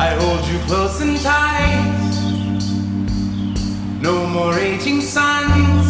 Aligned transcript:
I 0.00 0.10
hold 0.20 0.46
you 0.46 0.58
close 0.66 1.00
and 1.00 1.18
tight. 1.20 1.94
No 4.00 4.26
more 4.26 4.54
aging 4.54 5.00
suns, 5.00 5.88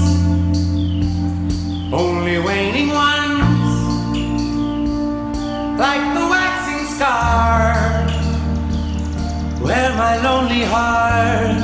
only 1.93 2.39
waning 2.39 2.89
ones. 2.89 3.71
Like 5.79 6.05
the 6.17 6.27
waxing 6.35 6.87
star, 6.97 7.75
where 9.61 9.93
my 9.97 10.17
lonely 10.27 10.65
heart 10.65 11.61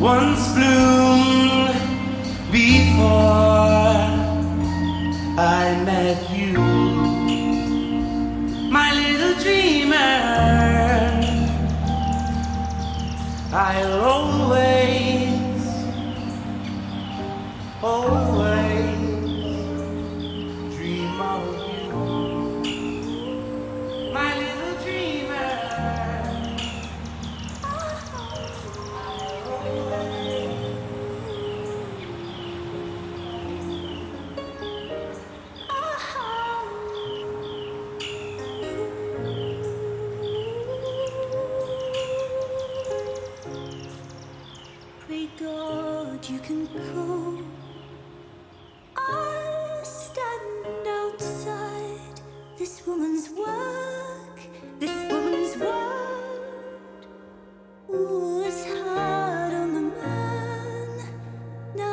once 0.00 0.42
bloomed 0.54 1.74
before 2.50 3.96
I 5.38 5.82
met 5.84 6.18
you. 6.30 6.35
I'll 13.58 14.02
always, 14.02 15.86
hold. 17.80 18.25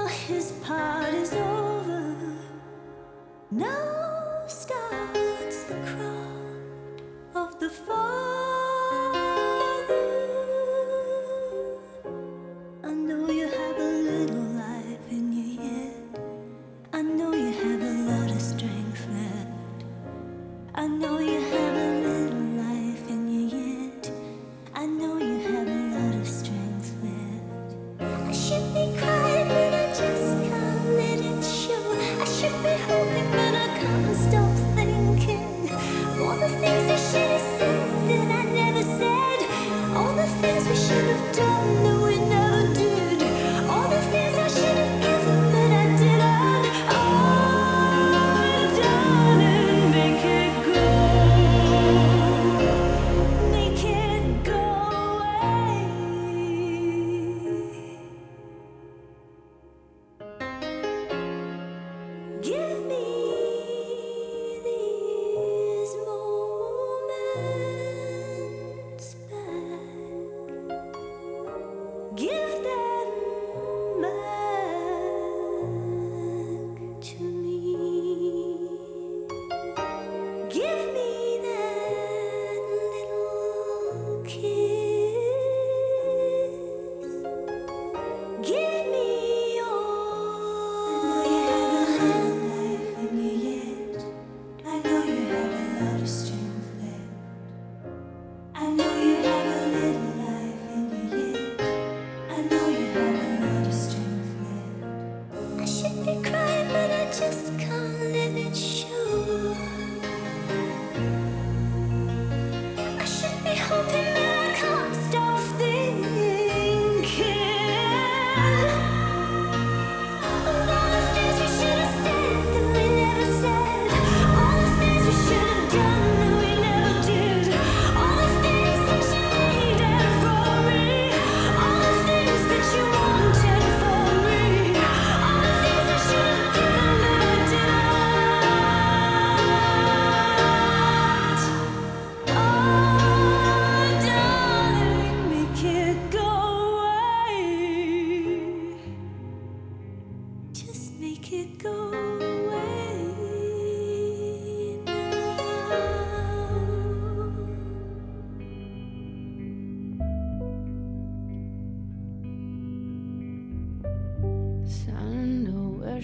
Oh. 0.06 0.40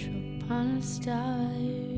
upon 0.08 0.78
a 0.78 0.82
star. 0.82 1.88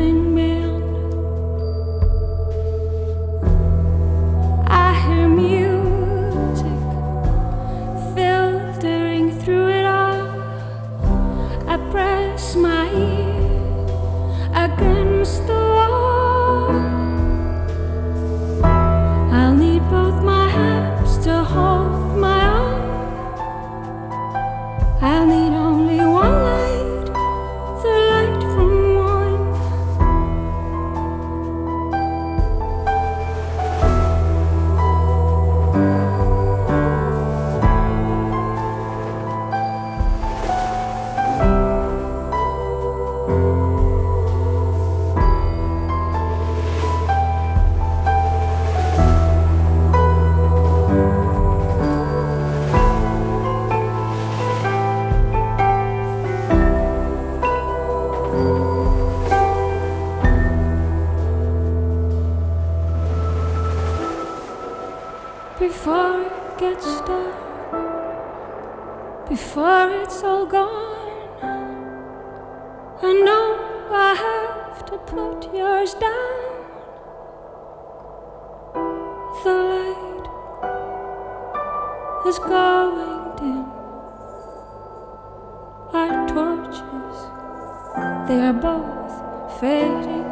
Nothing. 0.00 0.69
is 82.26 82.38
going 82.38 83.36
dim. 83.36 83.64
Our 85.92 86.28
torches, 86.28 87.16
they 88.28 88.40
are 88.48 88.52
both 88.52 89.60
fading. 89.60 90.28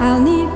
I'll 0.00 0.20
need 0.20 0.49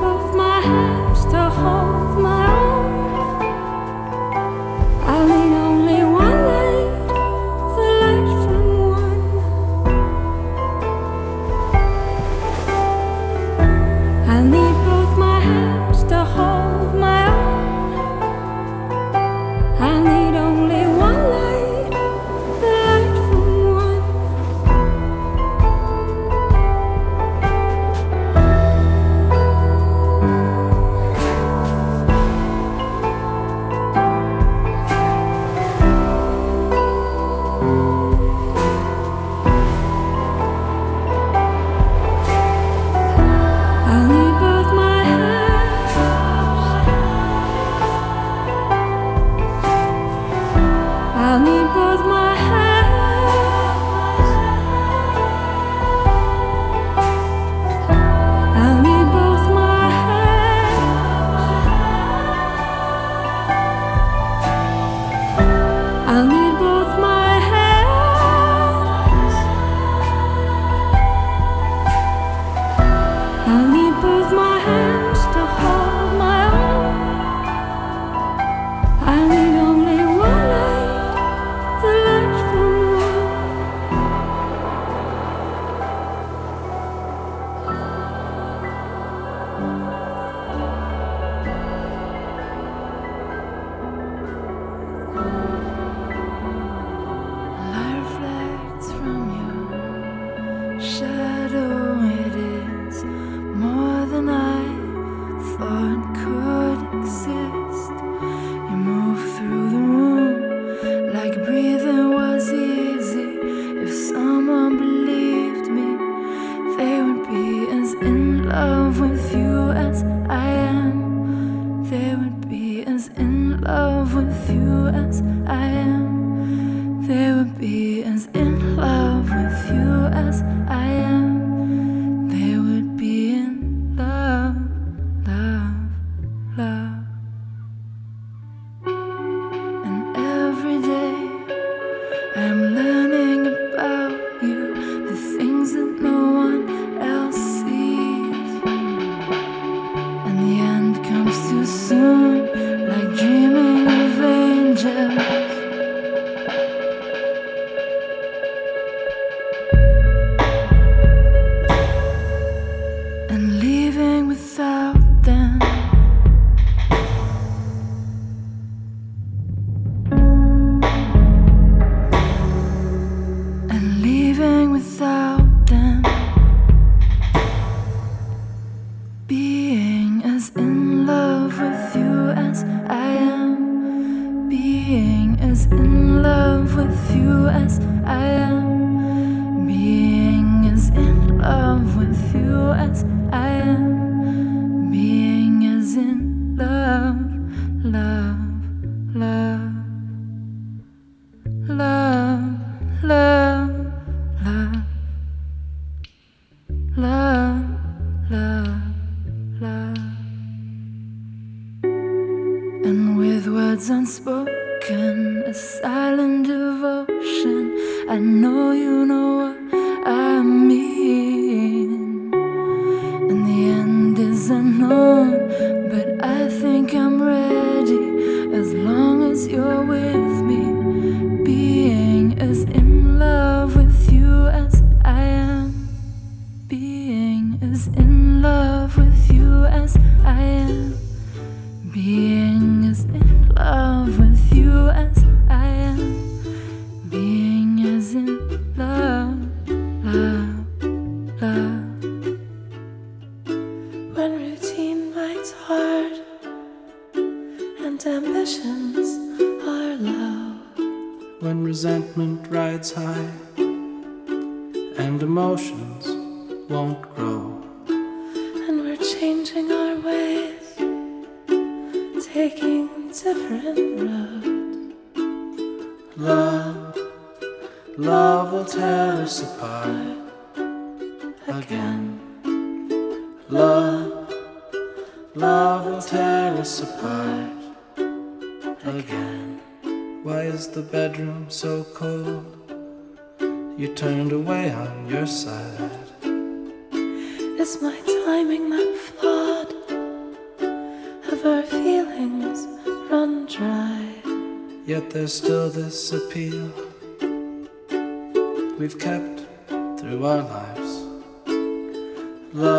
the 151.35 151.67
soon. 151.67 152.24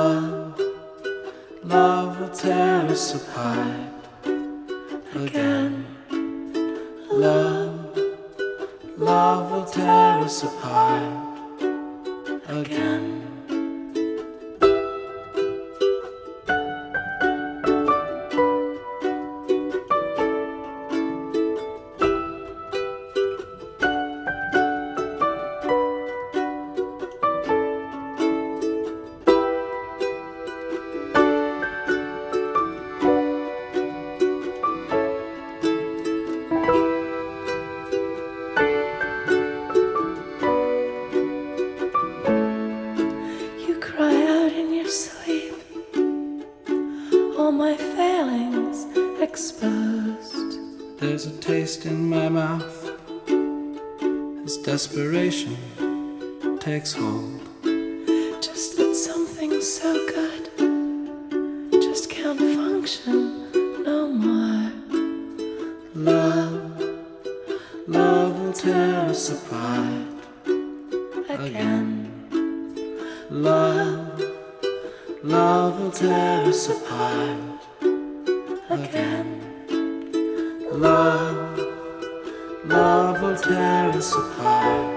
love, 0.06 0.62
love 1.64 2.20
will 2.20 2.30
tear 2.30 2.86
us 2.96 3.16
apart 3.16 3.90
again. 5.16 5.86
Love, 7.12 7.98
love 8.98 9.52
will 9.52 9.66
tear 9.66 10.20
us 10.28 10.44
apart 10.44 11.58
again. 12.48 13.25
takes 56.86 56.94
hold. 56.94 57.42
Just 58.42 58.78
that 58.78 58.96
something 58.96 59.60
so 59.60 59.94
good 60.08 61.82
just 61.82 62.10
can't 62.12 62.40
function 62.40 63.52
no 63.84 64.08
more. 64.08 64.72
Love, 65.96 66.82
love 67.88 68.40
will 68.40 68.54
tear 68.54 69.00
us 69.10 69.32
apart 69.32 70.08
again. 71.30 72.12
Love, 73.32 74.22
love 75.24 75.80
will 75.80 75.92
tear 75.92 76.46
us 76.46 76.70
apart 76.70 77.62
again. 78.70 79.42
Love, 80.72 81.60
love 82.66 83.22
will 83.22 83.38
tear 83.38 83.90
us 83.90 84.14
apart. 84.14 84.95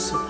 Jerusalem. 0.00 0.29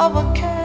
of 0.00 0.16
a 0.16 0.32
cat. 0.32 0.59